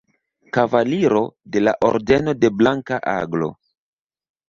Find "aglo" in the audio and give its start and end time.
3.17-3.55